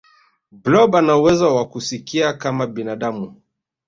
blob 0.51 0.95
anauwezo 0.95 1.55
wa 1.55 1.67
kusikia 1.69 2.33
kama 2.33 2.67
binadamu 2.67 3.41